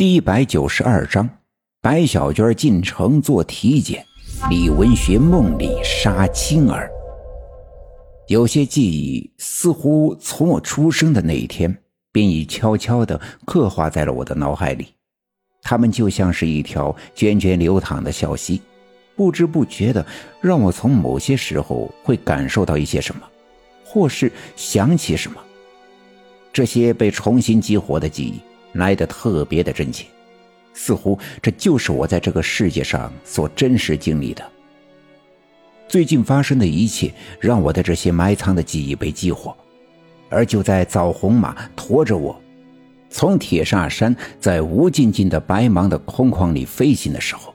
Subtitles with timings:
[0.00, 1.28] 第一百九十二章，
[1.82, 4.02] 白小娟进城做体检，
[4.48, 6.90] 李文学梦里杀青儿。
[8.26, 11.76] 有些记忆似乎从我出生的那一天
[12.10, 14.86] 便已悄悄地刻画在了我的脑海里，
[15.60, 18.62] 它们就像是一条涓涓流淌的小溪，
[19.14, 20.06] 不知不觉的
[20.40, 23.20] 让我从某些时候会感受到一些什么，
[23.84, 25.38] 或是想起什么。
[26.54, 28.40] 这些被重新激活的记忆。
[28.72, 30.06] 来得特别的真切，
[30.74, 34.44] 似乎这就是我在这个世界上所真实经历的。
[35.88, 39.56] 最近发生的一切，让我的这些埋藏的记忆被激活。
[40.28, 42.40] 而就在枣红马驮着我，
[43.10, 47.52] 从铁砂山在无尽尽的白茫的空旷里飞行的时候，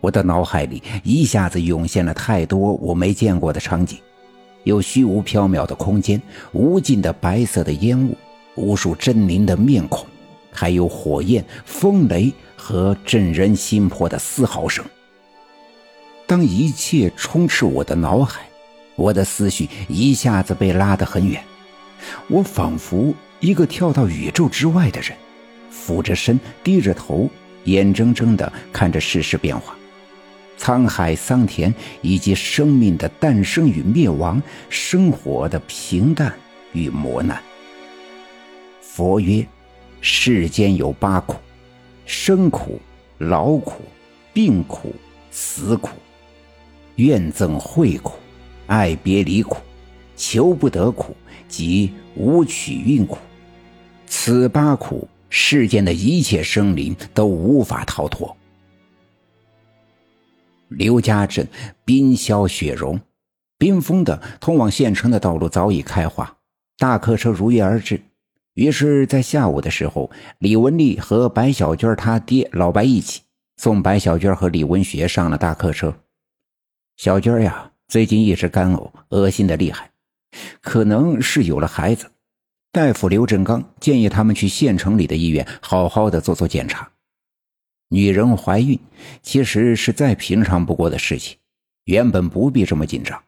[0.00, 3.98] 我的脑海里一下子涌现了太多我没见过的场景：
[4.62, 6.22] 有虚无缥缈的空间，
[6.52, 8.16] 无尽的白色的烟雾，
[8.54, 10.06] 无数狰狞的面孔。
[10.52, 14.84] 还有火焰、风雷和震人心魄的嘶嚎声。
[16.26, 18.42] 当一切充斥我的脑海，
[18.94, 21.42] 我的思绪一下子被拉得很远。
[22.28, 25.16] 我仿佛一个跳到宇宙之外的人，
[25.70, 27.28] 俯着身，低着头，
[27.64, 29.74] 眼睁睁地看着世事变化，
[30.58, 36.32] 沧海桑田以及生命的诞生与灭亡，生活的平淡
[36.72, 37.42] 与磨难。
[38.80, 39.46] 佛曰。
[40.04, 41.36] 世间有八苦：
[42.04, 42.80] 生苦、
[43.18, 43.80] 劳苦、
[44.32, 44.92] 病苦、
[45.30, 45.90] 死苦、
[46.96, 48.14] 怨憎会苦、
[48.66, 49.58] 爱别离苦、
[50.16, 53.16] 求不得苦及无取运苦。
[54.06, 58.36] 此八苦，世间的一切生灵都无法逃脱。
[60.66, 61.46] 刘家镇
[61.84, 62.98] 冰消雪融，
[63.56, 66.36] 冰封的通往县城的道路早已开化，
[66.76, 68.02] 大客车如约而至。
[68.54, 73.22] 于是，在下午的时候，李文丽和白小娟她爹老白一起
[73.56, 75.94] 送白小娟和李文学上了大客车。
[76.98, 79.90] 小娟呀，最近一直干呕，恶心的厉害，
[80.60, 82.10] 可能是有了孩子。
[82.70, 86.90] 大夫刘振刚建议他们去县城里的医院好好的做做检查。
[87.88, 88.78] 女人怀孕
[89.22, 91.38] 其实是再平常不过的事情，
[91.84, 93.22] 原本不必这么紧张。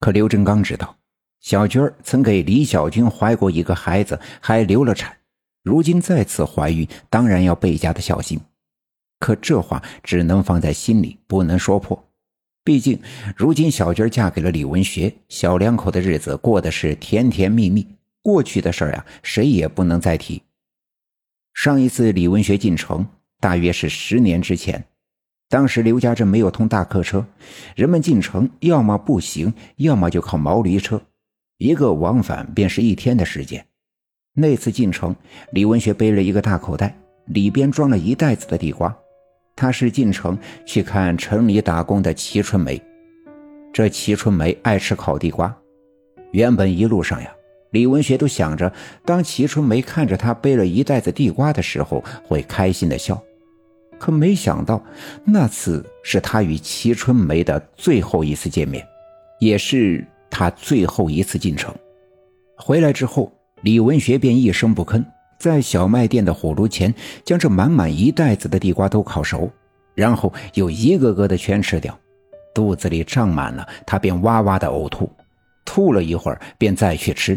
[0.00, 0.94] 可刘振刚知道。
[1.40, 5.16] 小娟儿曾给李小军怀过一个孩子，还流了产。
[5.62, 8.40] 如今再次怀孕，当然要倍加的小心。
[9.18, 12.04] 可这话只能放在心里，不能说破。
[12.64, 13.00] 毕竟
[13.36, 17.86] 如今小娟嫁给了李文学，小两口的日子过得是甜甜蜜蜜。
[18.22, 20.42] 过去的事儿啊，谁也不能再提。
[21.54, 23.06] 上一次李文学进城，
[23.40, 24.84] 大约是十年之前。
[25.48, 27.24] 当时刘家镇没有通大客车，
[27.74, 31.00] 人们进城要么步行，要么就靠毛驴车。
[31.58, 33.64] 一个往返便是一天的时间。
[34.32, 35.14] 那次进城，
[35.50, 36.96] 李文学背了一个大口袋，
[37.26, 38.96] 里边装了一袋子的地瓜。
[39.56, 42.80] 他是进城去看城里打工的齐春梅。
[43.72, 45.52] 这齐春梅爱吃烤地瓜。
[46.30, 47.28] 原本一路上呀，
[47.72, 48.72] 李文学都想着，
[49.04, 53.20] 当齐春梅看着他背了一袋子地瓜的时候，会开心的笑。
[53.98, 54.80] 可没想到，
[55.24, 58.86] 那次是他与齐春梅的最后一次见面，
[59.40, 60.06] 也是。
[60.38, 61.74] 他最后一次进城，
[62.56, 63.32] 回来之后，
[63.62, 65.04] 李文学便一声不吭，
[65.36, 66.94] 在小卖店的火炉前
[67.24, 69.50] 将这满满一袋子的地瓜都烤熟，
[69.96, 71.98] 然后又一个个的全吃掉，
[72.54, 75.10] 肚子里胀满了，他便哇哇的呕吐，
[75.64, 77.36] 吐了一会儿便再去吃，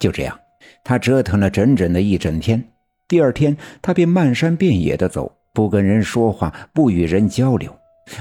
[0.00, 0.34] 就这样，
[0.82, 2.64] 他折腾了整整的一整天。
[3.06, 7.70] 第二天，他便漫山遍野的走，不跟人说话，不与人交流，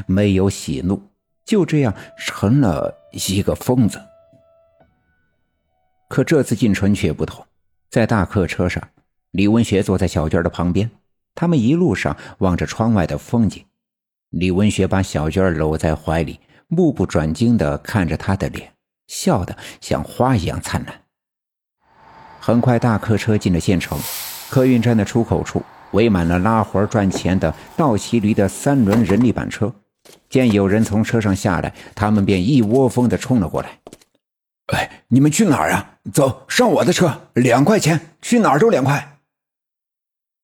[0.05, 1.01] 没有喜怒。
[1.47, 3.99] 就这样成了一个疯子。
[6.09, 7.43] 可这次进城却不同，
[7.89, 8.83] 在大客车上，
[9.31, 10.91] 李文学坐在小娟的旁边，
[11.33, 13.65] 他们一路上望着窗外的风景。
[14.31, 18.73] 李文学把小娟搂在怀里，目不转睛地看着她的脸，
[19.07, 21.01] 笑得像花一样灿烂。
[22.41, 23.97] 很快，大客车进了县城，
[24.49, 29.73] 客运站的出口处围满了拉活赚钱的倒骑驴的三轮人力板车。
[30.29, 33.79] 见有人从车上下来，他们便一窝蜂的冲了过来。
[34.67, 35.99] 哎，你们去哪儿啊？
[36.11, 39.19] 走上我的车，两块钱，去哪儿都两块。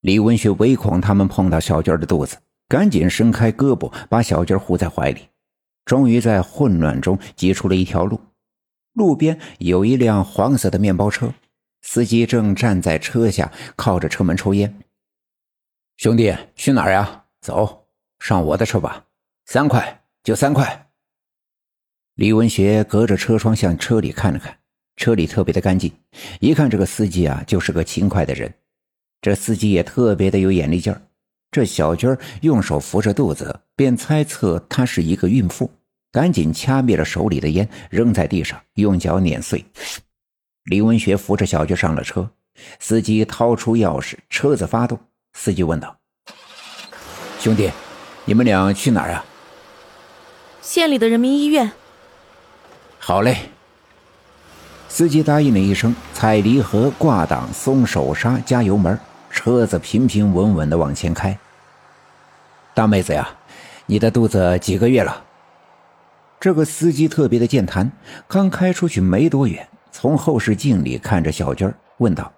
[0.01, 2.37] 李文学唯恐他们碰到小娟的肚子，
[2.67, 5.27] 赶紧伸开胳膊把小娟护在怀里。
[5.85, 8.19] 终于在混乱中挤出了一条路。
[8.93, 11.33] 路边有一辆黄色的面包车，
[11.81, 14.73] 司机正站在车下，靠着车门抽烟。
[15.97, 17.25] 兄弟，去哪儿呀？
[17.41, 17.85] 走
[18.19, 19.03] 上我的车吧。
[19.45, 20.87] 三块，就三块。
[22.15, 24.57] 李文学隔着车窗向车里看了看，
[24.95, 25.91] 车里特别的干净，
[26.39, 28.53] 一看这个司机啊，就是个勤快的人。
[29.21, 31.01] 这司机也特别的有眼力劲儿。
[31.51, 35.69] 这小军用手扶着肚子，便猜测她是一个孕妇，
[36.11, 39.63] 赶紧掐灭了手里的烟，扔在地上，用脚碾碎。
[40.65, 42.29] 李文学扶着小军上了车，
[42.79, 44.99] 司机掏出钥匙，车子发动。
[45.33, 45.99] 司机问道
[47.39, 47.71] ：“兄弟，
[48.25, 49.25] 你们俩去哪儿啊？”
[50.63, 51.73] 县里的人民医院。
[52.97, 53.49] 好嘞。
[54.87, 58.97] 司机答应了一声，踩离合、挂档、松手刹、加油门，
[59.29, 61.37] 车子平平稳稳的往前开。
[62.73, 63.27] 大妹子呀，
[63.87, 65.23] 你的肚子几个月了？
[66.39, 67.91] 这个司机特别的健谈，
[68.27, 72.31] 刚开出去没多远，从后视镜里看着小娟问道：“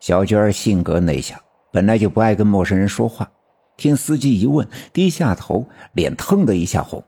[0.00, 1.38] 小娟性格内向，
[1.70, 3.30] 本来就不爱跟陌生人说话，
[3.76, 7.04] 听司机一问，低下头，脸腾的一下红。”